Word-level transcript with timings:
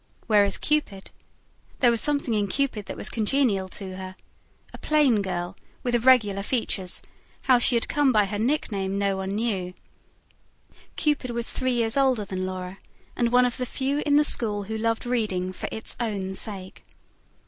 Whereas 0.25 0.57
Cupid 0.57 1.11
there 1.79 1.91
was 1.91 2.01
something 2.01 2.33
in 2.33 2.47
Cupid 2.47 2.87
that 2.87 2.97
was 2.97 3.07
congenial 3.07 3.69
to 3.69 3.97
her. 3.97 4.15
A 4.73 4.79
plain 4.79 5.21
girl, 5.21 5.55
with 5.83 5.93
irregular 5.93 6.41
features 6.41 7.03
how 7.43 7.59
she 7.59 7.75
had 7.75 7.87
come 7.87 8.11
by 8.11 8.25
her 8.25 8.39
nickname 8.39 8.97
no 8.97 9.15
one 9.17 9.29
knew 9.35 9.75
Cupid 10.95 11.29
was 11.29 11.53
three 11.53 11.73
years 11.73 11.97
older 11.97 12.25
than 12.25 12.47
Laura, 12.47 12.79
and 13.15 13.31
one 13.31 13.45
of 13.45 13.57
the 13.57 13.65
few 13.67 14.01
in 14.03 14.15
the 14.15 14.23
school 14.23 14.63
who 14.63 14.75
loved 14.75 15.05
reading 15.05 15.53
for 15.53 15.69
its 15.71 15.95
own 15.99 16.33
sake. 16.33 16.83